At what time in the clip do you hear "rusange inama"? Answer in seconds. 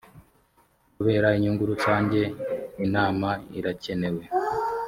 1.71-3.29